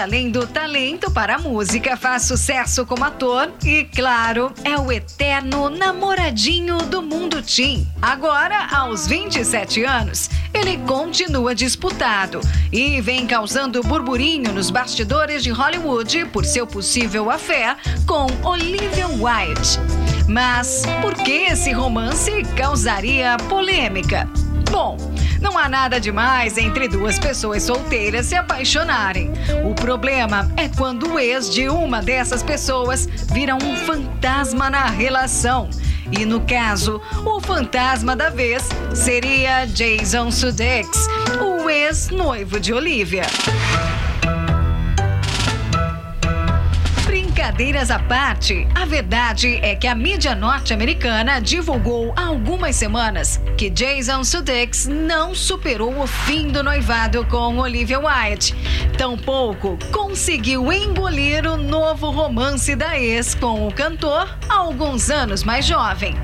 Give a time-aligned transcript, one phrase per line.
[0.00, 5.68] Além do talento para a música, faz sucesso como ator e, claro, é o eterno
[5.68, 7.86] namoradinho do mundo teen.
[8.00, 12.40] Agora, aos 27 anos, ele continua disputado
[12.72, 19.78] e vem causando burburinho nos bastidores de Hollywood por seu possível afé com Olivia Wilde.
[20.26, 24.28] Mas por que esse romance causaria polêmica?
[24.70, 24.96] Bom,
[25.40, 29.32] não há nada demais entre duas pessoas solteiras se apaixonarem.
[29.64, 35.68] O problema é quando o ex de uma dessas pessoas vira um fantasma na relação.
[36.12, 41.06] E no caso, o fantasma da vez seria Jason Sudeikis,
[41.40, 43.24] o ex-noivo de Olivia.
[47.50, 53.68] Brincadeiras à parte, a verdade é que a mídia norte-americana divulgou há algumas semanas que
[53.68, 58.54] Jason Sudeikis não superou o fim do noivado com Olivia Wilde.
[58.96, 66.14] Tampouco conseguiu engolir o novo romance da ex com o cantor alguns anos mais jovem.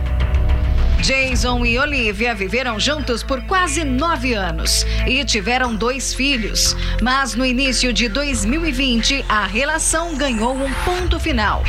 [1.00, 6.74] Jason e Olivia viveram juntos por quase nove anos e tiveram dois filhos.
[7.00, 11.62] Mas no início de 2020, a relação ganhou um ponto final.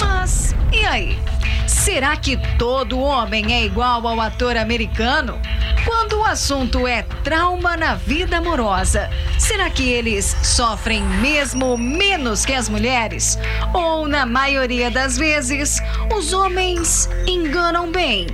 [0.00, 1.18] Mas e aí?
[1.66, 5.40] Será que todo homem é igual ao ator americano?
[5.84, 12.52] Quando o assunto é trauma na vida amorosa, será que eles sofrem mesmo menos que
[12.52, 13.38] as mulheres?
[13.72, 15.80] Ou, na maioria das vezes,
[16.14, 18.26] os homens enganam bem?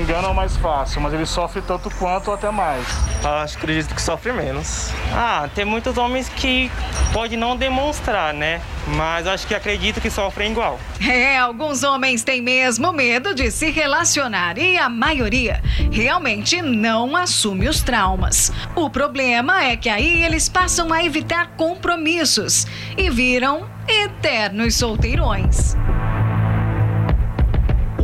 [0.00, 2.86] Enganam mais fácil, mas ele sofre tanto quanto ou até mais.
[3.22, 4.90] Acho, acredito que sofre menos.
[5.12, 6.70] Ah, tem muitos homens que
[7.12, 8.62] pode não demonstrar, né?
[8.96, 10.78] Mas acho que acredito que sofrem igual.
[11.06, 15.62] É, alguns homens têm mesmo medo de se relacionar e a maioria
[15.92, 18.50] realmente não assume os traumas.
[18.74, 22.66] O problema é que aí eles passam a evitar compromissos
[22.96, 25.76] e viram eternos solteirões.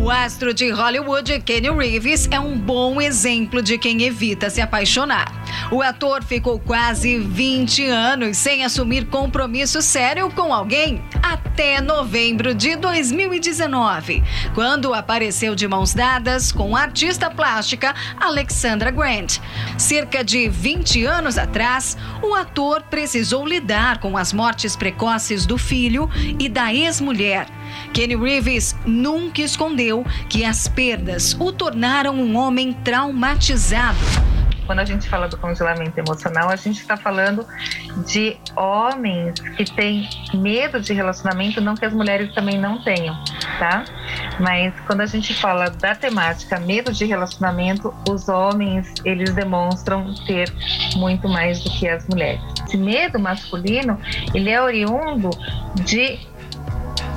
[0.06, 5.26] O astro de Hollywood, Kenny Reeves, é um bom exemplo de quem evita se apaixonar.
[5.72, 12.76] O ator ficou quase 20 anos sem assumir compromisso sério com alguém até novembro de
[12.76, 14.22] 2019,
[14.54, 19.38] quando apareceu de mãos dadas com a artista plástica Alexandra Grant.
[19.76, 26.08] Cerca de 20 anos atrás, o ator precisou lidar com as mortes precoces do filho
[26.38, 27.48] e da ex-mulher.
[27.92, 33.98] Kenny Reeves nunca escondeu que as perdas o tornaram um homem traumatizado.
[34.66, 37.46] Quando a gente fala do congelamento emocional, a gente está falando
[38.04, 43.16] de homens que têm medo de relacionamento, não que as mulheres também não tenham,
[43.60, 43.84] tá?
[44.40, 50.52] Mas quando a gente fala da temática medo de relacionamento, os homens eles demonstram ter
[50.96, 52.40] muito mais do que as mulheres.
[52.66, 54.00] Esse medo masculino
[54.34, 55.30] ele é oriundo
[55.84, 56.18] de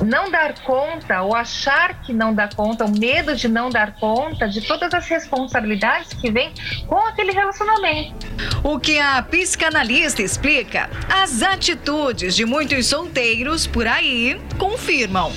[0.04, 4.48] não dar conta ou achar que não dá conta, o medo de não dar conta
[4.48, 6.52] de todas as responsabilidades que vem
[6.86, 8.26] com aquele relacionamento.
[8.62, 15.32] O que a psicanalista explica, as atitudes de muitos solteiros por aí confirmam.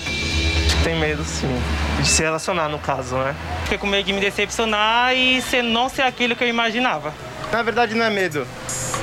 [0.84, 1.48] Tem medo sim,
[2.02, 3.36] de se relacionar no caso, né?
[3.64, 7.14] Fiquei com medo de me decepcionar e ser, não ser aquilo que eu imaginava.
[7.52, 8.48] Na verdade não é medo,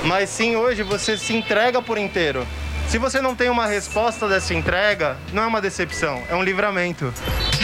[0.04, 2.46] mas sim hoje você se entrega por inteiro.
[2.90, 7.14] Se você não tem uma resposta dessa entrega, não é uma decepção, é um livramento.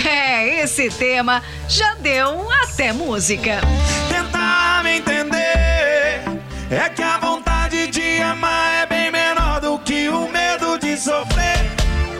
[0.06, 3.60] É, esse tema já deu até música.
[4.08, 6.22] Tentar me entender
[6.70, 11.58] é que a vontade de amar é bem menor do que o medo de sofrer.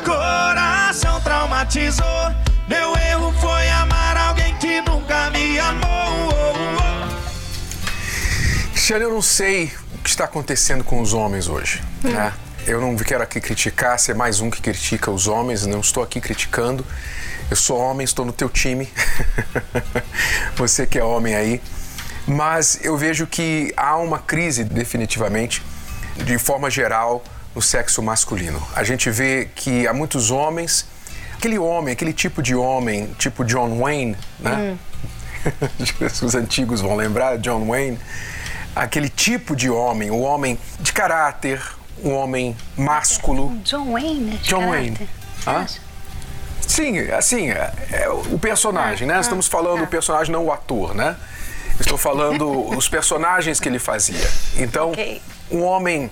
[0.05, 2.34] Coração traumatizou,
[2.66, 6.33] meu erro foi amar alguém que nunca me amou.
[8.72, 12.10] Cristiano, eu não sei o que está acontecendo com os homens hoje, hum.
[12.10, 12.33] né?
[12.66, 16.21] Eu não quero aqui criticar, ser mais um que critica os homens, não estou aqui
[16.21, 16.84] criticando.
[17.48, 18.92] Eu sou homem, estou no teu time.
[20.57, 21.63] Você que é homem aí.
[22.27, 25.63] Mas eu vejo que há uma crise, definitivamente,
[26.16, 27.22] de forma geral,
[27.54, 28.60] no sexo masculino.
[28.74, 30.86] A gente vê que há muitos homens,
[31.36, 34.77] aquele homem, aquele tipo de homem, tipo John Wayne, né?
[35.45, 36.10] Hum.
[36.21, 37.97] Os antigos vão lembrar, John Wayne.
[38.74, 41.63] Aquele tipo de homem, o homem de caráter,
[42.03, 43.57] um homem másculo.
[43.65, 44.39] John Wayne.
[44.39, 45.09] John Wayne.
[45.47, 45.66] Ah?
[46.66, 49.21] Sim, assim, é, é o personagem, né?
[49.21, 51.16] Estamos falando do personagem, não o ator, né?
[51.78, 54.28] Estou falando os personagens que ele fazia.
[54.57, 55.22] Então, Ok.
[55.51, 56.10] um homem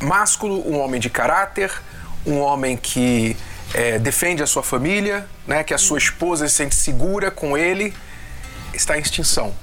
[0.00, 1.70] másculo, um homem de caráter,
[2.26, 3.36] um homem que
[3.72, 5.62] é, defende a sua família, né?
[5.62, 7.94] Que a sua esposa se sente segura com ele,
[8.74, 9.54] está em extinção.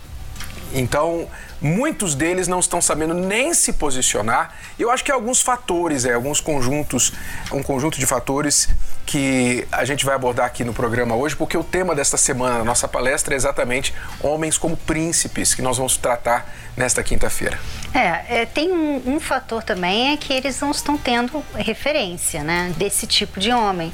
[0.73, 1.27] Então,
[1.61, 4.53] muitos deles não estão sabendo nem se posicionar.
[4.77, 7.13] Eu acho que há alguns fatores, é, alguns conjuntos,
[7.51, 8.69] um conjunto de fatores
[9.05, 12.87] que a gente vai abordar aqui no programa hoje, porque o tema desta semana, nossa
[12.87, 17.57] palestra, é exatamente homens como príncipes, que nós vamos tratar nesta quinta-feira.
[17.93, 22.73] É, é, tem um, um fator também é que eles não estão tendo referência, né,
[22.77, 23.91] desse tipo de homem.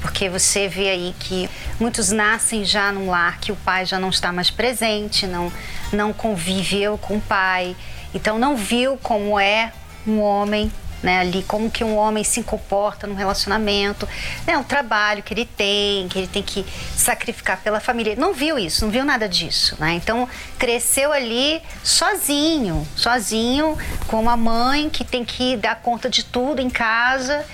[0.00, 1.48] Porque você vê aí que
[1.80, 5.52] muitos nascem já num lar que o pai já não está mais presente, não,
[5.92, 7.76] não conviveu com o pai,
[8.14, 9.72] então não viu como é
[10.06, 10.70] um homem
[11.02, 14.08] né, ali, como que um homem se comporta num relacionamento,
[14.46, 16.64] né, o trabalho que ele tem, que ele tem que
[16.96, 18.16] sacrificar pela família.
[18.16, 19.94] Não viu isso, não viu nada disso, né?
[19.94, 20.28] Então
[20.58, 26.70] cresceu ali sozinho, sozinho, com uma mãe que tem que dar conta de tudo em
[26.70, 27.44] casa.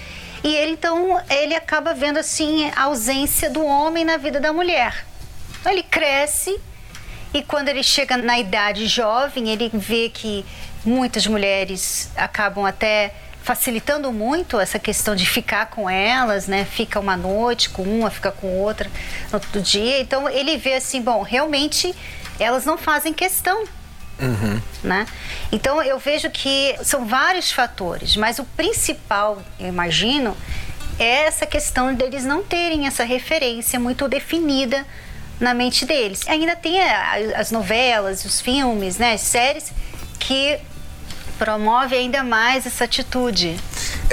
[0.44, 5.06] E ele então ele acaba vendo assim a ausência do homem na vida da mulher.
[5.58, 6.60] Então, ele cresce
[7.32, 10.44] e quando ele chega na idade jovem, ele vê que
[10.84, 16.64] muitas mulheres acabam até facilitando muito essa questão de ficar com elas, né?
[16.64, 18.90] Fica uma noite com uma, fica com outra
[19.32, 20.00] no outro dia.
[20.00, 21.94] Então ele vê assim, bom, realmente
[22.38, 23.64] elas não fazem questão
[24.82, 25.06] né?
[25.50, 30.36] Então eu vejo que são vários fatores, mas o principal, eu imagino,
[30.98, 34.86] é essa questão deles não terem essa referência muito definida
[35.40, 36.26] na mente deles.
[36.28, 36.80] Ainda tem
[37.34, 39.72] as novelas, os filmes, né, as séries
[40.18, 40.58] que
[41.38, 43.56] promove ainda mais essa atitude.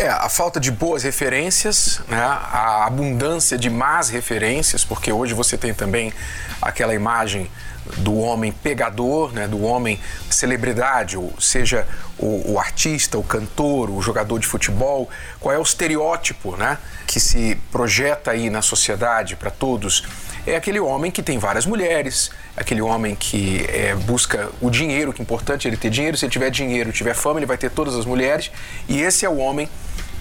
[0.01, 2.17] É, a falta de boas referências, né?
[2.17, 6.11] a abundância de más referências, porque hoje você tem também
[6.59, 7.51] aquela imagem
[7.97, 9.47] do homem pegador, né?
[9.47, 11.87] do homem celebridade, ou seja,
[12.17, 15.07] o, o artista, o cantor, o jogador de futebol,
[15.39, 16.79] qual é o estereótipo né?
[17.05, 20.03] que se projeta aí na sociedade para todos?
[20.45, 25.21] É aquele homem que tem várias mulheres, aquele homem que é, busca o dinheiro, que
[25.21, 26.17] é importante ele ter dinheiro.
[26.17, 28.51] Se ele tiver dinheiro, tiver fama, ele vai ter todas as mulheres.
[28.87, 29.69] E esse é o homem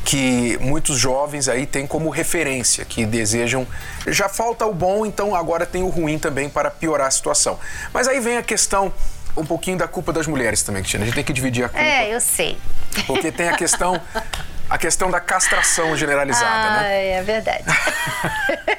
[0.05, 3.67] que muitos jovens aí têm como referência, que desejam.
[4.07, 7.59] Já falta o bom, então agora tem o ruim também para piorar a situação.
[7.93, 8.93] Mas aí vem a questão,
[9.37, 11.05] um pouquinho da culpa das mulheres também, Cristina.
[11.05, 11.85] A gente tem que dividir a culpa.
[11.85, 12.59] É, eu sei.
[13.07, 14.01] Porque tem a questão,
[14.71, 16.79] a questão da castração generalizada, né?
[16.81, 17.65] Ah, é verdade.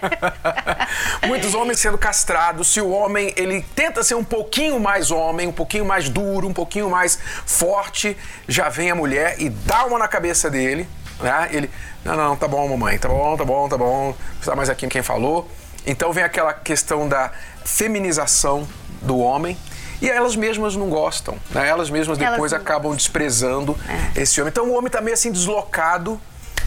[1.28, 2.72] Muitos homens sendo castrados.
[2.72, 6.54] Se o homem ele tenta ser um pouquinho mais homem, um pouquinho mais duro, um
[6.54, 8.18] pouquinho mais forte,
[8.48, 10.88] já vem a mulher e dá uma na cabeça dele.
[11.20, 11.50] Né?
[11.52, 11.70] Ele,
[12.06, 14.16] não, não, tá bom, mamãe, tá bom, tá bom, tá bom.
[14.36, 15.52] Precisa mais aqui quem falou.
[15.86, 17.32] Então vem aquela questão da
[17.66, 18.66] feminização
[19.02, 19.58] do homem.
[20.02, 21.68] E elas mesmas não gostam, né?
[21.68, 23.78] Elas mesmas Elas depois não acabam desprezando
[24.16, 24.22] É.
[24.22, 24.50] esse homem.
[24.50, 26.20] Então o homem tá meio assim deslocado,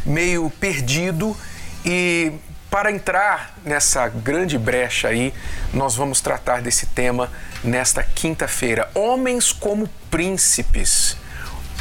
[0.06, 1.36] meio perdido
[1.84, 2.32] e
[2.70, 5.32] para entrar nessa grande brecha aí,
[5.72, 7.30] nós vamos tratar desse tema
[7.62, 8.90] nesta quinta-feira.
[8.94, 11.16] Homens como príncipes.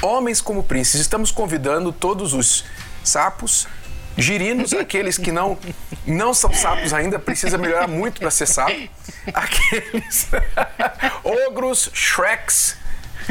[0.04, 1.02] Homens como príncipes.
[1.02, 2.64] Estamos convidando todos os
[3.04, 3.68] sapos,
[4.18, 5.57] girinos, aqueles que não
[6.06, 8.75] não são sapos ainda, precisa melhorar muito para ser sapo.
[9.33, 10.28] Aqueles
[11.47, 12.78] ogros, shreks,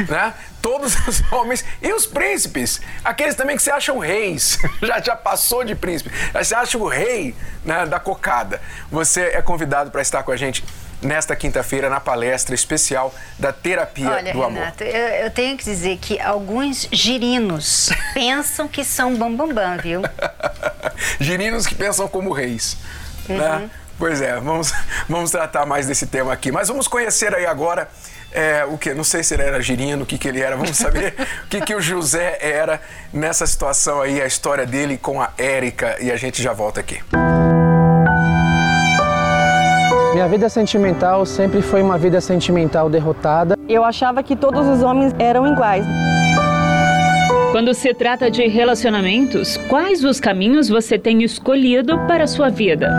[0.09, 0.33] né?
[0.61, 5.63] Todos os homens e os príncipes, aqueles também que se acham reis, já já passou
[5.63, 8.61] de príncipe, já se acha o rei né, da cocada.
[8.89, 10.63] Você é convidado para estar com a gente
[11.03, 14.59] nesta quinta-feira na palestra especial da terapia Olha, do amor.
[14.59, 19.77] Renato, eu, eu tenho que dizer que alguns girinos pensam que são bambambam, bam, bam,
[19.77, 20.01] viu?
[21.19, 22.77] Girinos que pensam como reis.
[23.27, 23.37] Uhum.
[23.37, 23.69] Né?
[23.97, 24.73] Pois é, vamos,
[25.07, 26.51] vamos tratar mais desse tema aqui.
[26.51, 27.87] Mas vamos conhecer aí agora
[28.31, 28.93] é, o que?
[28.93, 30.55] Não sei se ele era girino, o que, que ele era.
[30.57, 31.13] Vamos saber
[31.45, 32.81] o que, que o José era
[33.13, 35.97] nessa situação aí, a história dele com a Érica.
[36.01, 37.01] E a gente já volta aqui.
[40.13, 43.57] Minha vida sentimental sempre foi uma vida sentimental derrotada.
[43.67, 45.83] Eu achava que todos os homens eram iguais.
[47.51, 52.93] Quando se trata de relacionamentos, quais os caminhos você tem escolhido para a sua vida?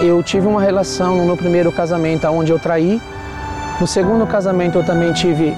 [0.00, 3.02] Eu tive uma relação no meu primeiro casamento onde eu traí.
[3.80, 5.52] No segundo casamento eu também tive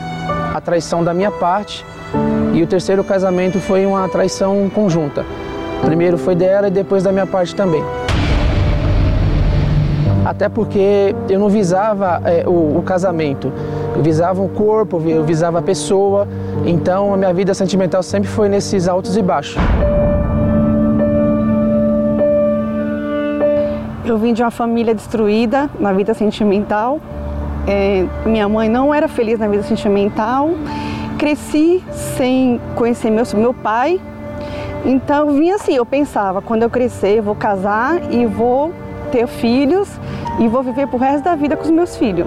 [0.54, 1.84] a traição da minha parte.
[2.54, 5.22] E o terceiro casamento foi uma traição conjunta.
[5.84, 7.84] Primeiro foi dela e depois da minha parte também.
[10.28, 13.50] Até porque eu não visava é, o, o casamento,
[13.96, 16.28] eu visava o corpo, eu visava a pessoa.
[16.66, 19.56] Então a minha vida sentimental sempre foi nesses altos e baixos.
[24.04, 27.00] Eu vim de uma família destruída na vida sentimental.
[27.66, 30.50] É, minha mãe não era feliz na vida sentimental.
[31.16, 31.82] Cresci
[32.16, 33.98] sem conhecer meu, meu pai.
[34.84, 38.74] Então vinha assim, eu pensava, quando eu crescer, eu vou casar e vou
[39.10, 39.88] ter filhos
[40.38, 42.26] e vou viver pro resto da vida com os meus filhos,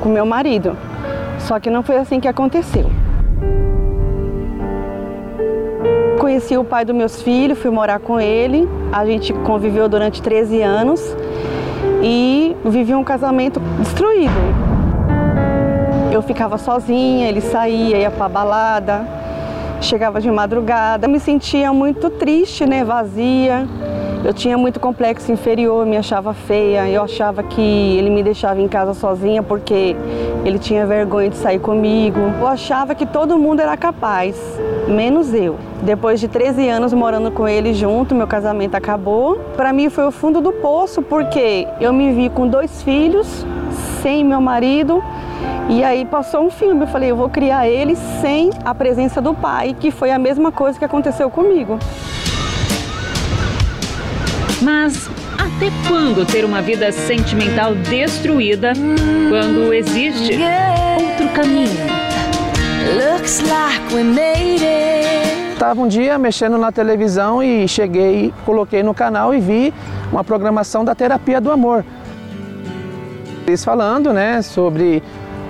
[0.00, 0.76] com meu marido.
[1.38, 2.90] Só que não foi assim que aconteceu.
[6.18, 8.68] Conheci o pai dos meus filhos, fui morar com ele.
[8.92, 11.16] A gente conviveu durante 13 anos
[12.02, 14.30] e vivi um casamento destruído.
[16.12, 19.06] Eu ficava sozinha, ele saía, ia pra balada,
[19.80, 21.06] chegava de madrugada.
[21.06, 23.66] Eu me sentia muito triste, né, vazia.
[24.22, 26.88] Eu tinha muito complexo inferior, me achava feia.
[26.88, 29.96] Eu achava que ele me deixava em casa sozinha porque
[30.44, 32.20] ele tinha vergonha de sair comigo.
[32.38, 34.36] Eu achava que todo mundo era capaz,
[34.86, 35.56] menos eu.
[35.82, 39.36] Depois de 13 anos morando com ele junto, meu casamento acabou.
[39.56, 43.46] Para mim foi o fundo do poço porque eu me vi com dois filhos,
[44.02, 45.02] sem meu marido.
[45.70, 49.32] E aí passou um filme, eu falei, eu vou criar ele sem a presença do
[49.32, 51.78] pai, que foi a mesma coisa que aconteceu comigo.
[54.70, 58.72] Mas até quando ter uma vida sentimental destruída
[59.28, 60.38] quando existe
[60.96, 61.76] outro caminho?
[65.52, 69.74] Estava um dia mexendo na televisão e cheguei, coloquei no canal e vi
[70.12, 71.84] uma programação da terapia do amor.
[73.48, 75.02] Eles falando, né, sobre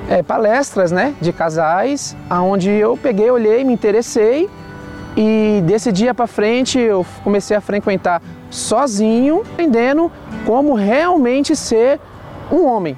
[0.09, 4.49] é, palestras, né, de casais, aonde eu peguei, olhei, me interessei
[5.15, 10.11] e desse dia para frente eu comecei a frequentar sozinho, aprendendo
[10.45, 12.01] como realmente ser
[12.51, 12.97] um homem.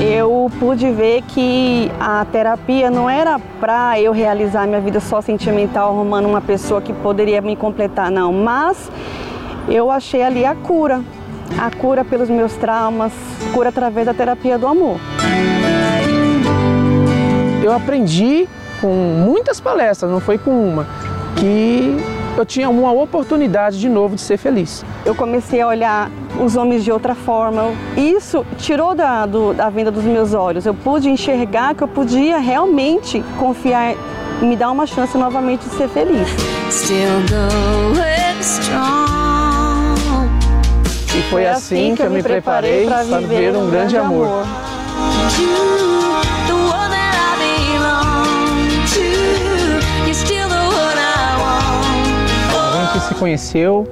[0.00, 5.90] Eu pude ver que a terapia não era para eu realizar minha vida só sentimental,
[5.90, 8.90] arrumando uma pessoa que poderia me completar, não, mas
[9.68, 11.02] eu achei ali a cura,
[11.58, 13.12] a cura pelos meus traumas,
[13.52, 14.98] cura através da terapia do amor.
[17.62, 18.46] Eu aprendi
[18.80, 20.86] com muitas palestras, não foi com uma,
[21.36, 21.96] que
[22.36, 24.84] eu tinha uma oportunidade de novo de ser feliz.
[25.04, 26.10] Eu comecei a olhar
[26.40, 27.72] os homens de outra forma.
[27.96, 30.66] Isso tirou da, do, da venda dos meus olhos.
[30.66, 33.94] Eu pude enxergar que eu podia realmente confiar
[34.42, 36.28] e me dar uma chance novamente de ser feliz.
[41.16, 44.26] E foi assim que eu me preparei para viver um grande amor.
[44.26, 46.13] amor.
[53.24, 53.88] Conheceu,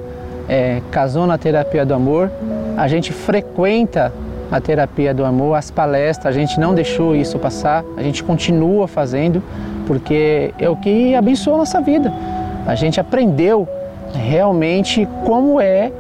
[0.46, 2.30] é, casou na terapia do amor,
[2.76, 4.12] a gente frequenta
[4.50, 8.86] a terapia do amor, as palestras, a gente não deixou isso passar, a gente continua
[8.86, 9.42] fazendo,
[9.86, 12.12] porque é o que abençoa a nossa vida.
[12.66, 13.66] A gente aprendeu
[14.12, 15.90] realmente como é,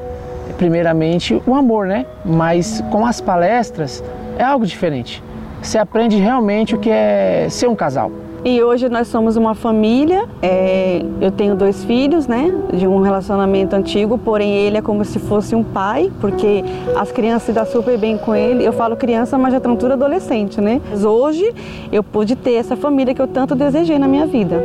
[0.58, 2.04] primeiramente, o amor, né?
[2.22, 4.04] Mas com as palestras
[4.38, 5.24] é algo diferente.
[5.62, 8.12] Você aprende realmente o que é ser um casal.
[8.44, 10.24] E hoje nós somos uma família.
[10.42, 12.52] É, eu tenho dois filhos, né?
[12.72, 16.64] De um relacionamento antigo, porém ele é como se fosse um pai, porque
[16.96, 18.66] as crianças se dão super bem com ele.
[18.66, 20.80] Eu falo criança, mas já estão tudo adolescente, né?
[20.90, 21.54] Mas hoje
[21.92, 24.60] eu pude ter essa família que eu tanto desejei na minha vida.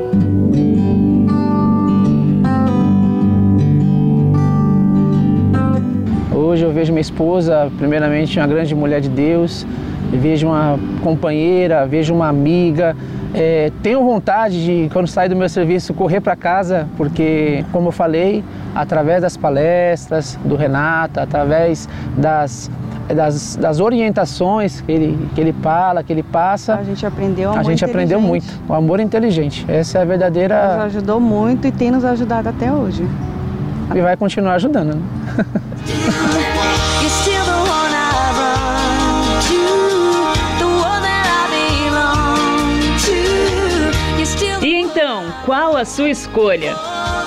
[6.36, 9.68] Hoje eu vejo minha esposa, primeiramente, uma grande mulher de Deus,
[10.12, 12.96] vejo uma companheira, vejo uma amiga,
[13.34, 17.92] é, tenho vontade de, quando sair do meu serviço, correr para casa, porque, como eu
[17.92, 18.44] falei,
[18.74, 22.72] através das palestras do Renato, através das,
[23.14, 26.76] das, das orientações que ele, que ele fala, que ele passa.
[26.76, 28.48] A gente aprendeu A gente aprendeu muito.
[28.68, 29.66] O amor inteligente.
[29.68, 30.76] Essa é a verdadeira.
[30.76, 33.08] Nos ajudou muito e tem nos ajudado até hoje.
[33.96, 34.96] E vai continuar ajudando.
[34.96, 35.02] Né?
[45.48, 46.76] qual a sua escolha?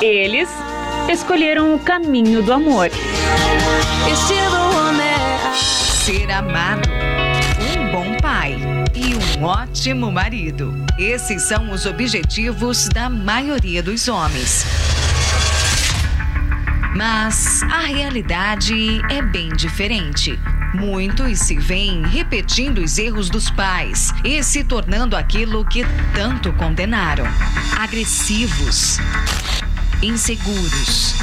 [0.03, 0.51] Eles
[1.11, 2.91] escolheram o caminho do amor.
[5.55, 6.87] Ser amado,
[7.59, 8.59] um bom pai
[8.95, 10.75] e um ótimo marido.
[10.99, 14.67] Esses são os objetivos da maioria dos homens.
[17.01, 20.39] Mas a realidade é bem diferente.
[20.75, 27.25] Muitos se veem repetindo os erros dos pais e se tornando aquilo que tanto condenaram:
[27.79, 28.99] agressivos,
[30.03, 31.15] inseguros,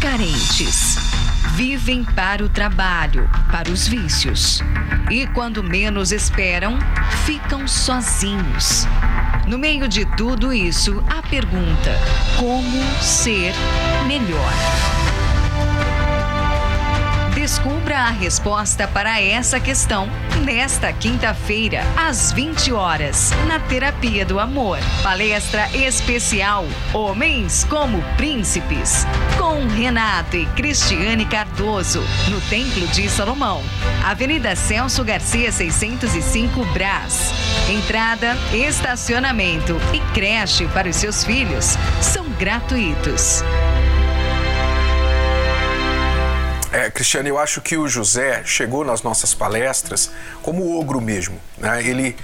[0.00, 0.96] carentes.
[1.54, 4.62] Vivem para o trabalho, para os vícios.
[5.10, 6.78] E quando menos esperam,
[7.26, 8.86] ficam sozinhos
[9.52, 11.90] No meio de tudo isso, a pergunta:
[12.38, 13.52] como ser
[14.08, 14.91] melhor?
[17.42, 20.08] Descubra a resposta para essa questão
[20.44, 24.78] nesta quinta-feira, às 20 horas, na Terapia do Amor.
[25.02, 29.04] Palestra especial Homens como Príncipes,
[29.36, 33.60] com Renato e Cristiane Cardoso, no Templo de Salomão,
[34.04, 37.32] Avenida Celso Garcia 605 Brás.
[37.68, 43.42] Entrada, estacionamento e creche para os seus filhos são gratuitos.
[46.72, 50.10] É, Cristiano, eu acho que o José chegou nas nossas palestras
[50.42, 51.38] como ogro mesmo.
[51.58, 51.86] Né?
[51.86, 52.16] Ele,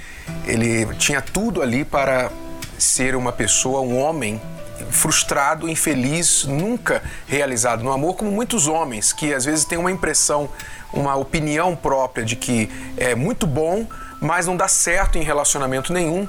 [0.43, 2.31] ele tinha tudo ali para
[2.75, 4.41] ser uma pessoa, um homem
[4.89, 10.49] frustrado, infeliz, nunca realizado no amor, como muitos homens que às vezes têm uma impressão,
[10.91, 13.85] uma opinião própria de que é muito bom,
[14.19, 16.27] mas não dá certo em relacionamento nenhum,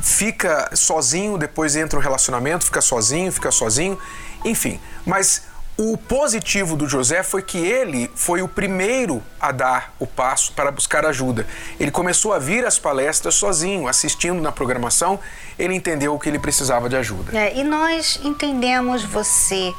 [0.00, 3.98] fica sozinho, depois entra um relacionamento, fica sozinho, fica sozinho,
[4.42, 4.80] enfim.
[5.04, 5.47] Mas
[5.80, 10.72] o positivo do José foi que ele foi o primeiro a dar o passo para
[10.72, 11.46] buscar ajuda.
[11.78, 15.20] Ele começou a vir às palestras sozinho, assistindo na programação,
[15.56, 17.38] ele entendeu que ele precisava de ajuda.
[17.38, 19.72] É, e nós entendemos você,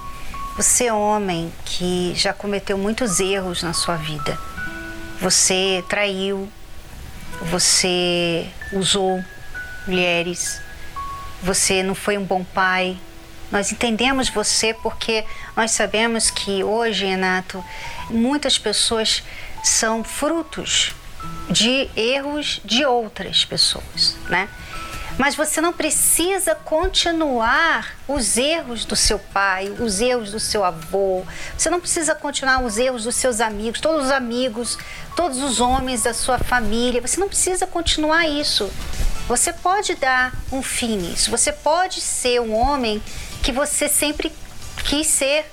[0.55, 4.39] você é homem que já cometeu muitos erros na sua vida.
[5.19, 6.47] Você traiu,
[7.41, 9.21] você usou
[9.85, 10.61] mulheres,
[11.43, 12.97] você não foi um bom pai,
[13.51, 15.25] nós entendemos você porque
[15.55, 17.63] nós sabemos que hoje, Renato,
[18.09, 19.23] muitas pessoas
[19.63, 20.93] são frutos
[21.49, 24.47] de erros de outras pessoas, né?
[25.17, 31.25] Mas você não precisa continuar os erros do seu pai, os erros do seu avô.
[31.57, 34.77] Você não precisa continuar os erros dos seus amigos, todos os amigos,
[35.17, 37.01] todos os homens da sua família.
[37.01, 38.71] Você não precisa continuar isso.
[39.27, 41.29] Você pode dar um fim nisso.
[41.31, 43.03] Você pode ser um homem
[43.41, 44.31] que você sempre
[44.83, 45.45] quis ser.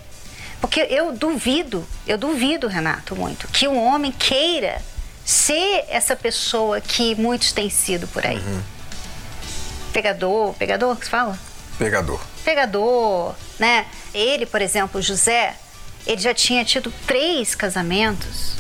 [0.61, 4.83] Porque eu duvido, eu duvido, Renato, muito, que um homem queira
[5.25, 8.39] ser essa pessoa que muitos têm sido por aí.
[8.39, 8.63] Uhum.
[9.93, 11.39] Pegador, pegador que se fala?
[11.79, 12.21] Pegador.
[12.45, 13.87] Pegador, né?
[14.15, 15.55] Ele, por exemplo, José,
[16.07, 18.53] ele já tinha tido três casamentos.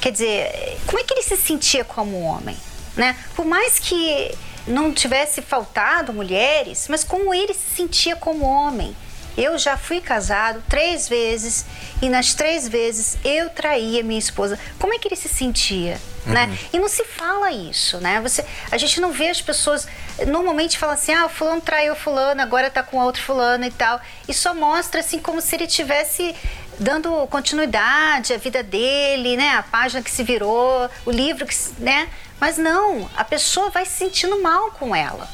[0.00, 2.56] Quer dizer, como é que ele se sentia como homem,
[2.96, 3.16] né?
[3.36, 4.34] Por mais que
[4.66, 8.94] não tivesse faltado mulheres, mas como ele se sentia como homem.
[9.36, 11.64] Eu já fui casado três vezes
[12.02, 14.58] e nas três vezes eu traía minha esposa.
[14.78, 15.98] Como é que ele se sentia?
[16.26, 16.44] Né?
[16.44, 16.50] Uhum.
[16.50, 16.58] Né?
[16.74, 18.20] E não se fala isso, né?
[18.20, 19.88] Você, a gente não vê as pessoas
[20.26, 24.00] normalmente falam assim, ah, o fulano traiu fulano, agora tá com outro fulano e tal.
[24.28, 26.34] E só mostra assim como se ele tivesse
[26.78, 29.50] dando continuidade à vida dele, né?
[29.50, 32.08] A página que se virou, o livro que, né?
[32.42, 35.28] Mas não, a pessoa vai se sentindo mal com ela.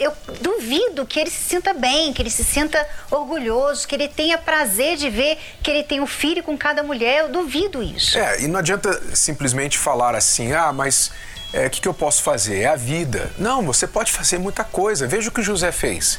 [0.00, 4.36] Eu duvido que ele se sinta bem, que ele se sinta orgulhoso, que ele tenha
[4.36, 7.20] prazer de ver que ele tem um filho com cada mulher.
[7.20, 8.18] Eu duvido isso.
[8.18, 11.12] É, e não adianta simplesmente falar assim, ah, mas
[11.54, 12.62] o é, que, que eu posso fazer?
[12.62, 13.30] É a vida.
[13.38, 15.06] Não, você pode fazer muita coisa.
[15.06, 16.18] Veja o que o José fez.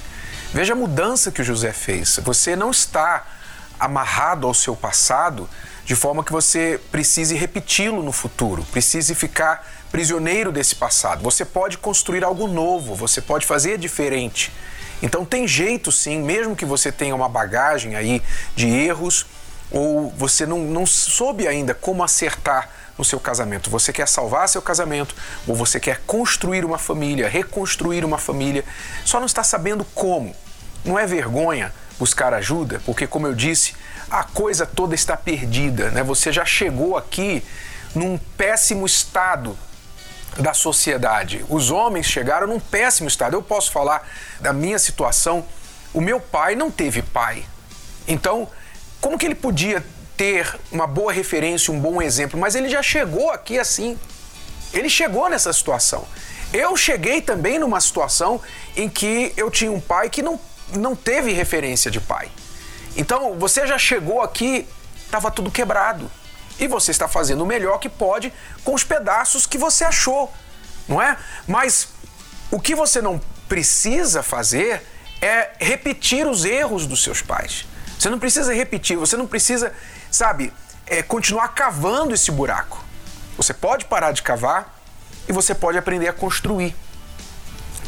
[0.53, 2.21] Veja a mudança que o José fez.
[2.23, 3.27] Você não está
[3.77, 5.49] amarrado ao seu passado
[5.85, 11.23] de forma que você precise repeti-lo no futuro, precise ficar prisioneiro desse passado.
[11.23, 14.51] Você pode construir algo novo, você pode fazer diferente.
[15.01, 18.21] Então tem jeito sim, mesmo que você tenha uma bagagem aí
[18.55, 19.25] de erros
[19.71, 23.69] ou você não, não soube ainda como acertar no seu casamento.
[23.69, 25.15] Você quer salvar seu casamento
[25.47, 28.63] ou você quer construir uma família, reconstruir uma família,
[29.03, 30.35] só não está sabendo como.
[30.85, 33.73] Não é vergonha buscar ajuda, porque como eu disse,
[34.09, 36.03] a coisa toda está perdida, né?
[36.03, 37.43] Você já chegou aqui
[37.93, 39.57] num péssimo estado
[40.37, 41.45] da sociedade.
[41.49, 43.35] Os homens chegaram num péssimo estado.
[43.35, 44.07] Eu posso falar
[44.39, 45.45] da minha situação.
[45.93, 47.45] O meu pai não teve pai.
[48.07, 48.47] Então,
[48.99, 49.83] como que ele podia
[50.15, 52.39] ter uma boa referência, um bom exemplo?
[52.39, 53.99] Mas ele já chegou aqui assim.
[54.73, 56.05] Ele chegou nessa situação.
[56.53, 58.41] Eu cheguei também numa situação
[58.75, 60.39] em que eu tinha um pai que não,
[60.73, 62.29] não teve referência de pai.
[62.95, 64.67] Então, você já chegou aqui,
[65.05, 66.09] estava tudo quebrado
[66.59, 68.31] e você está fazendo o melhor que pode
[68.63, 70.31] com os pedaços que você achou,
[70.87, 71.17] não é?
[71.47, 71.87] Mas
[72.51, 74.85] o que você não precisa fazer
[75.21, 77.65] é repetir os erros dos seus pais.
[77.97, 79.73] Você não precisa repetir, você não precisa,
[80.09, 80.51] sabe,
[80.87, 82.83] é, continuar cavando esse buraco.
[83.37, 84.81] Você pode parar de cavar
[85.27, 86.75] e você pode aprender a construir.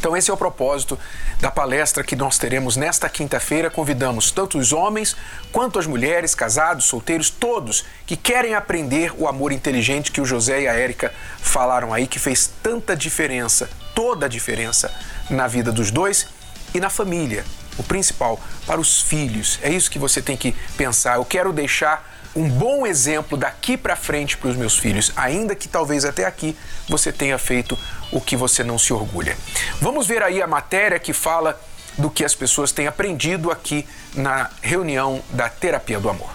[0.04, 0.98] Então, esse é o propósito
[1.40, 3.70] da palestra que nós teremos nesta quinta-feira.
[3.70, 5.16] Convidamos tanto os homens
[5.50, 10.60] quanto as mulheres, casados, solteiros, todos que querem aprender o amor inteligente que o José
[10.60, 14.94] e a Érica falaram aí, que fez tanta diferença, toda a diferença
[15.30, 16.26] na vida dos dois
[16.74, 17.42] e na família.
[17.78, 19.58] O principal, para os filhos.
[19.62, 21.16] É isso que você tem que pensar.
[21.16, 25.68] Eu quero deixar um bom exemplo daqui para frente para os meus filhos, ainda que
[25.68, 26.56] talvez até aqui
[26.88, 27.78] você tenha feito
[28.10, 29.36] o que você não se orgulha.
[29.80, 31.60] Vamos ver aí a matéria que fala
[31.96, 36.30] do que as pessoas têm aprendido aqui na reunião da Terapia do Amor.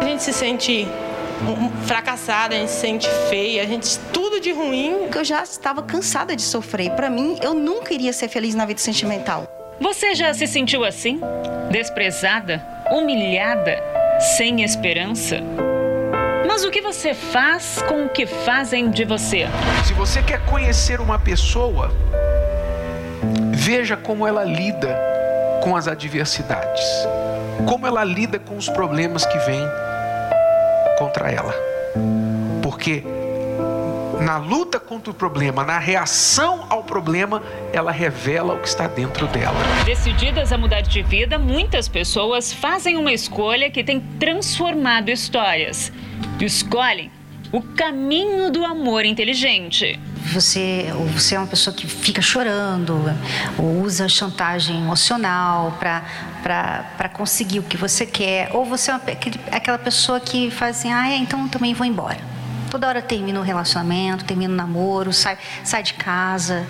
[0.00, 0.86] A gente se sente
[1.86, 5.08] fracassada, a gente se sente feia, a gente tudo de ruim.
[5.14, 6.90] Eu já estava cansada de sofrer.
[6.92, 9.48] Para mim, eu nunca iria ser feliz na vida sentimental.
[9.80, 11.20] Você já se sentiu assim?
[11.70, 12.73] Desprezada?
[12.90, 13.82] Humilhada?
[14.36, 15.38] Sem esperança?
[16.46, 19.46] Mas o que você faz com o que fazem de você?
[19.84, 21.90] Se você quer conhecer uma pessoa,
[23.52, 24.96] veja como ela lida
[25.62, 26.84] com as adversidades,
[27.66, 29.66] como ela lida com os problemas que vêm
[30.98, 31.54] contra ela.
[32.62, 33.02] Porque
[34.20, 39.26] na luta contra o problema, na reação ao problema, ela revela o que está dentro
[39.28, 39.56] dela.
[39.84, 45.92] Decididas a mudar de vida, muitas pessoas fazem uma escolha que tem transformado histórias.
[46.40, 47.10] Escolhem
[47.52, 49.98] o caminho do amor inteligente.
[50.32, 52.98] Você, você é uma pessoa que fica chorando,
[53.58, 59.02] ou usa chantagem emocional para conseguir o que você quer, ou você é uma,
[59.52, 62.33] aquela pessoa que faz assim, ah, é, então eu também vou embora
[62.74, 66.66] toda hora termina o um relacionamento, termina o um namoro, sai, sai de casa.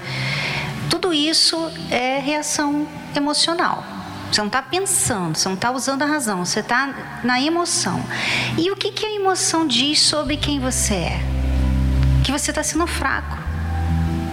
[0.91, 1.57] Tudo isso
[1.91, 2.87] é reação
[3.17, 3.83] emocional.
[4.31, 8.05] Você não está pensando, você não está usando a razão, você está na emoção.
[8.59, 11.21] E o que, que a emoção diz sobre quem você é?
[12.23, 13.39] Que você está sendo fraco.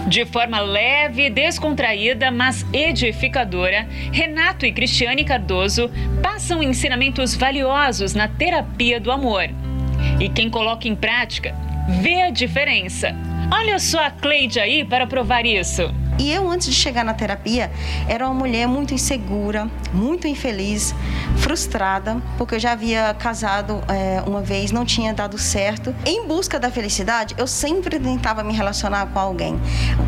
[0.06, 5.90] De forma leve, descontraída, mas edificadora, Renato e Cristiane Cardoso
[6.22, 9.61] passam ensinamentos valiosos na terapia do amor.
[10.20, 11.54] E quem coloca em prática
[12.00, 13.14] vê a diferença.
[13.52, 15.92] Olha só a Cleide aí para provar isso.
[16.22, 17.72] E eu, antes de chegar na terapia,
[18.06, 20.94] era uma mulher muito insegura, muito infeliz,
[21.38, 25.92] frustrada, porque eu já havia casado é, uma vez, não tinha dado certo.
[26.06, 29.60] Em busca da felicidade, eu sempre tentava me relacionar com alguém.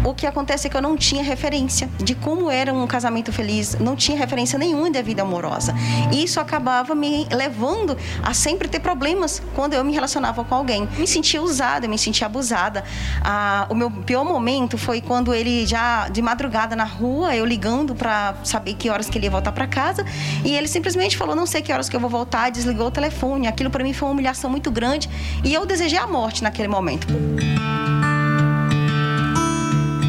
[0.05, 3.77] O que acontece é que eu não tinha referência de como era um casamento feliz,
[3.81, 5.75] não tinha referência nenhuma da vida amorosa.
[6.13, 10.89] E isso acabava me levando a sempre ter problemas quando eu me relacionava com alguém.
[10.97, 12.85] Me sentia usada, me sentia abusada.
[13.21, 17.95] Ah, o meu pior momento foi quando ele já de madrugada na rua, eu ligando
[17.95, 20.05] para saber que horas que ele ia voltar para casa,
[20.45, 23.47] e ele simplesmente falou: "Não sei que horas que eu vou voltar", desligou o telefone.
[23.47, 25.09] Aquilo para mim foi uma humilhação muito grande,
[25.43, 27.07] e eu desejei a morte naquele momento.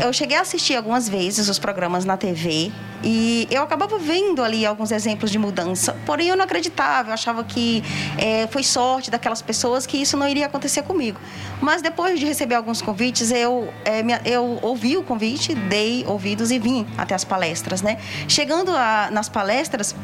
[0.04, 4.66] Eu cheguei a assistir algumas vezes os programas na TV e eu acabava vendo ali
[4.66, 7.82] alguns exemplos de mudança, porém eu não acreditava, eu achava que
[8.18, 11.20] é, foi sorte daquelas pessoas que isso não iria acontecer comigo.
[11.62, 16.60] Mas depois de receber alguns convites, eu, é, eu ouvi o convite, dei ouvidos e
[16.60, 17.98] vim até as palestras, né?
[18.28, 19.96] Chegando a, nas palestras,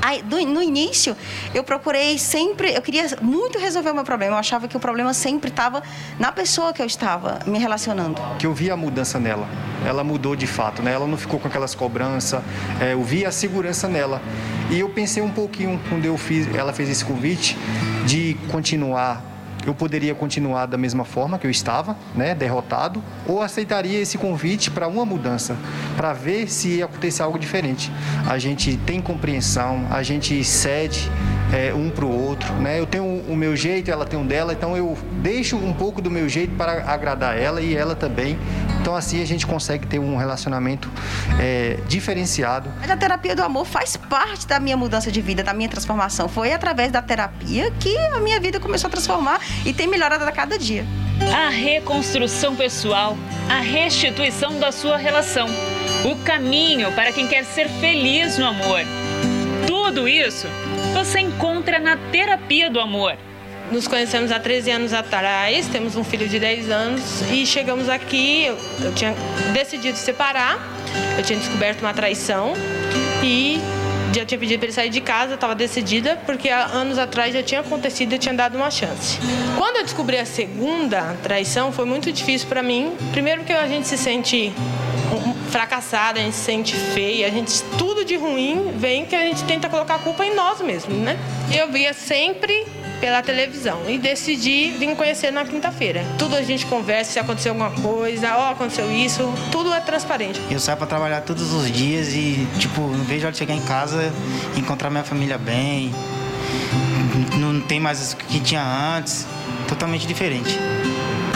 [0.00, 1.16] Aí, do, no início,
[1.54, 4.34] eu procurei sempre, eu queria muito resolver o meu problema.
[4.34, 5.82] Eu achava que o problema sempre estava
[6.18, 8.20] na pessoa que eu estava me relacionando.
[8.38, 9.48] Que eu vi a mudança nela.
[9.86, 10.92] Ela mudou de fato, né?
[10.92, 12.42] Ela não ficou com aquelas cobranças.
[12.80, 14.20] É, eu vi a segurança nela.
[14.70, 17.56] E eu pensei um pouquinho quando eu fiz, ela fez esse convite
[18.06, 19.22] de continuar
[19.66, 24.70] eu poderia continuar da mesma forma que eu estava, né, derrotado, ou aceitaria esse convite
[24.70, 25.56] para uma mudança,
[25.96, 27.92] para ver se ia acontecer algo diferente.
[28.26, 31.10] A gente tem compreensão, a gente cede
[31.52, 32.78] é, um para o outro, né?
[32.78, 36.10] Eu tenho o meu jeito, ela tem o dela, então eu deixo um pouco do
[36.10, 38.38] meu jeito para agradar ela e ela também.
[38.80, 40.90] Então assim a gente consegue ter um relacionamento
[41.40, 42.70] é, diferenciado.
[42.88, 46.28] A terapia do amor faz parte da minha mudança de vida, da minha transformação.
[46.28, 50.32] Foi através da terapia que a minha vida começou a transformar e tem melhorado a
[50.32, 50.84] cada dia.
[51.34, 53.16] A reconstrução pessoal,
[53.48, 55.48] a restituição da sua relação,
[56.04, 58.80] o caminho para quem quer ser feliz no amor.
[59.66, 60.46] Tudo isso
[60.98, 63.16] você encontra na terapia do amor.
[63.70, 68.46] Nos conhecemos há 13 anos atrás, temos um filho de 10 anos e chegamos aqui.
[68.46, 69.14] Eu, eu tinha
[69.52, 70.58] decidido separar,
[71.16, 72.52] eu tinha descoberto uma traição
[73.22, 73.60] e
[74.12, 77.44] já tinha pedido para ele sair de casa, estava decidida, porque há anos atrás já
[77.44, 79.20] tinha acontecido eu tinha dado uma chance.
[79.56, 82.92] Quando eu descobri a segunda traição, foi muito difícil para mim.
[83.12, 84.52] Primeiro, porque a gente se sente
[85.48, 89.44] fracassada, a gente se sente feia, a gente tudo de ruim vem que a gente
[89.44, 91.18] tenta colocar a culpa em nós mesmos, né?
[91.52, 92.66] Eu via sempre
[93.00, 96.04] pela televisão e decidi vir conhecer na quinta-feira.
[96.18, 100.40] Tudo a gente conversa, se aconteceu alguma coisa, ó, oh, aconteceu isso, tudo é transparente.
[100.50, 103.54] Eu saio para trabalhar todos os dias e, tipo, não vejo a hora de chegar
[103.54, 104.12] em casa
[104.56, 105.92] e encontrar minha família bem.
[107.36, 109.26] Não tem mais o que tinha antes,
[109.68, 110.58] totalmente diferente.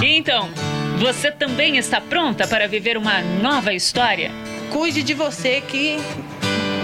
[0.03, 0.51] Então,
[1.03, 4.31] você também está pronta para viver uma nova história?
[4.71, 5.99] Cuide de você que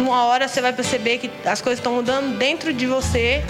[0.00, 3.44] uma hora você vai perceber que as coisas estão mudando dentro de você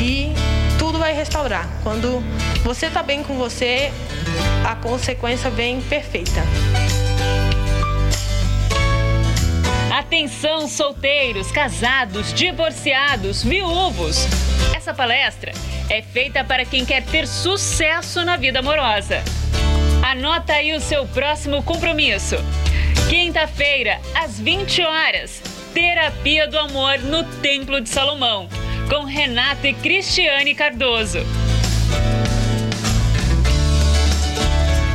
[0.00, 0.32] e
[0.78, 1.68] tudo vai restaurar.
[1.82, 2.22] Quando
[2.64, 3.92] você está bem com você,
[4.66, 6.40] a consequência vem perfeita.
[9.92, 14.26] Atenção, solteiros, casados, divorciados, viúvos.
[14.74, 15.52] Essa palestra
[15.90, 19.22] é feita para quem quer ter sucesso na vida amorosa.
[20.10, 22.34] Anota aí o seu próximo compromisso.
[23.08, 25.40] Quinta-feira, às 20 horas,
[25.72, 28.48] Terapia do Amor no Templo de Salomão,
[28.88, 31.20] com Renata e Cristiane Cardoso.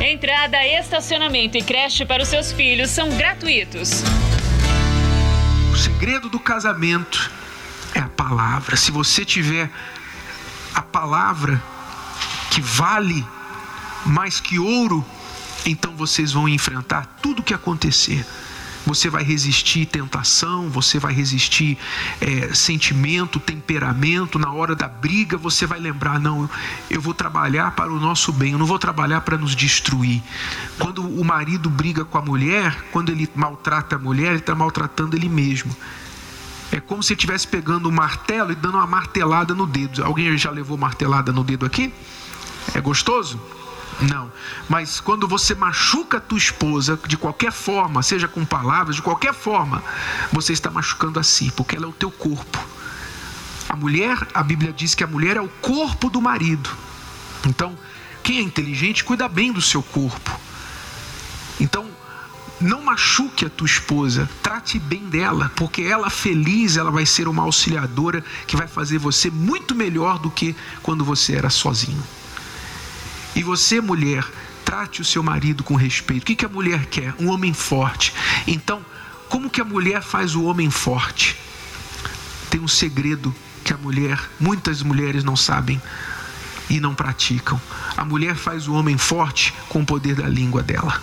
[0.02, 4.02] Entrada, estacionamento e creche para os seus filhos são gratuitos.
[5.72, 7.30] O segredo do casamento
[7.94, 8.76] é a palavra.
[8.76, 9.70] Se você tiver
[10.74, 11.58] a palavra
[12.50, 13.24] que vale
[14.06, 15.04] mais que ouro,
[15.64, 18.24] então vocês vão enfrentar tudo o que acontecer
[18.86, 21.76] você vai resistir tentação, você vai resistir
[22.20, 24.38] é, sentimento, temperamento.
[24.38, 26.48] Na hora da briga, você vai lembrar: não,
[26.88, 30.22] eu vou trabalhar para o nosso bem, eu não vou trabalhar para nos destruir.
[30.78, 35.16] Quando o marido briga com a mulher, quando ele maltrata a mulher, ele está maltratando
[35.16, 35.76] ele mesmo.
[36.70, 40.04] É como se estivesse pegando um martelo e dando uma martelada no dedo.
[40.04, 41.92] Alguém já levou martelada no dedo aqui?
[42.74, 43.40] É gostoso?
[44.00, 44.30] Não.
[44.68, 49.32] Mas quando você machuca a tua esposa de qualquer forma, seja com palavras, de qualquer
[49.32, 49.82] forma,
[50.32, 52.58] você está machucando a si, porque ela é o teu corpo.
[53.68, 56.70] A mulher, a Bíblia diz que a mulher é o corpo do marido.
[57.46, 57.76] Então,
[58.22, 60.38] quem é inteligente cuida bem do seu corpo.
[61.58, 61.86] Então,
[62.60, 67.42] não machuque a tua esposa, trate bem dela, porque ela feliz, ela vai ser uma
[67.42, 72.02] auxiliadora que vai fazer você muito melhor do que quando você era sozinho.
[73.36, 74.26] E você, mulher,
[74.64, 76.22] trate o seu marido com respeito.
[76.22, 77.14] O que, que a mulher quer?
[77.20, 78.14] Um homem forte.
[78.46, 78.84] Então,
[79.28, 81.36] como que a mulher faz o homem forte?
[82.48, 85.80] Tem um segredo que a mulher, muitas mulheres não sabem
[86.70, 87.60] e não praticam.
[87.94, 91.02] A mulher faz o homem forte com o poder da língua dela.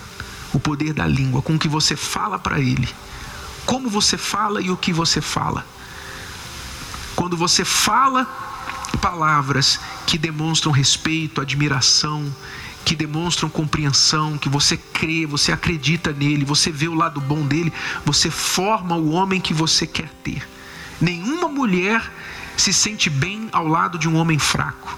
[0.51, 2.89] O poder da língua, com o que você fala para ele.
[3.65, 5.65] Como você fala e o que você fala.
[7.15, 8.27] Quando você fala
[9.03, 12.33] palavras que demonstram respeito, admiração,
[12.85, 17.73] que demonstram compreensão, que você crê, você acredita nele, você vê o lado bom dele,
[18.05, 20.47] você forma o homem que você quer ter.
[21.01, 22.01] Nenhuma mulher
[22.55, 24.97] se sente bem ao lado de um homem fraco,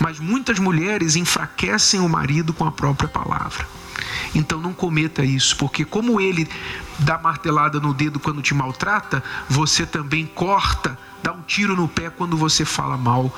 [0.00, 3.68] mas muitas mulheres enfraquecem o marido com a própria palavra.
[4.34, 6.48] Então não cometa isso, porque como ele
[6.98, 12.10] dá martelada no dedo quando te maltrata, você também corta, dá um tiro no pé
[12.10, 13.32] quando você fala mal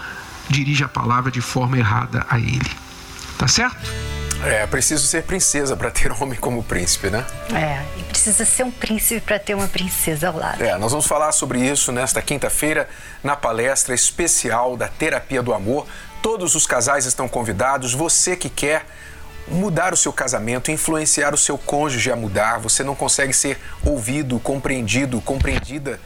[0.48, 2.70] dirige a palavra de forma errada a ele.
[3.38, 3.90] Tá certo?
[4.44, 7.24] É, preciso ser princesa para ter homem como príncipe, né?
[7.52, 10.62] É, e precisa ser um príncipe para ter uma princesa ao lado.
[10.62, 12.88] É, nós vamos falar sobre isso nesta quinta-feira
[13.24, 15.86] na palestra especial da Terapia do Amor.
[16.22, 17.94] Todos os casais estão convidados.
[17.94, 18.86] Você que quer
[19.48, 24.38] mudar o seu casamento, influenciar o seu cônjuge a mudar, você não consegue ser ouvido,
[24.40, 26.00] compreendido, compreendida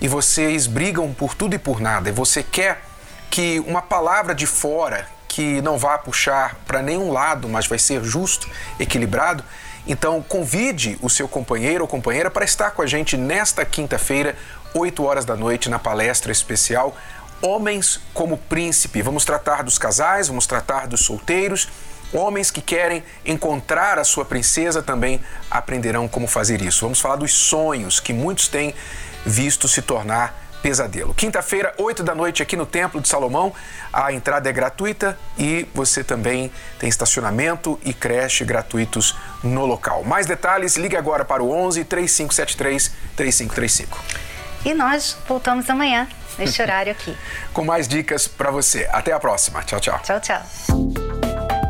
[0.00, 2.08] e vocês brigam por tudo e por nada.
[2.08, 2.82] E você quer
[3.30, 8.02] que uma palavra de fora que não vá puxar para nenhum lado, mas vai ser
[8.02, 8.48] justo,
[8.80, 9.44] equilibrado,
[9.86, 14.36] então convide o seu companheiro ou companheira para estar com a gente nesta quinta-feira,
[14.74, 16.96] 8 horas da noite, na palestra especial
[17.40, 19.00] Homens como Príncipe.
[19.00, 21.68] Vamos tratar dos casais, vamos tratar dos solteiros.
[22.12, 26.82] Homens que querem encontrar a sua princesa também aprenderão como fazer isso.
[26.82, 28.74] Vamos falar dos sonhos que muitos têm
[29.24, 31.14] visto se tornar Pesadelo.
[31.14, 33.52] Quinta-feira, 8 da noite, aqui no Templo de Salomão.
[33.92, 40.02] A entrada é gratuita e você também tem estacionamento e creche gratuitos no local.
[40.04, 43.98] Mais detalhes, ligue agora para o 11 3573 3535.
[44.64, 47.16] E nós voltamos amanhã, neste horário aqui.
[47.52, 48.88] Com mais dicas para você.
[48.92, 49.62] Até a próxima.
[49.62, 50.00] Tchau, tchau.
[50.02, 51.07] Tchau, tchau.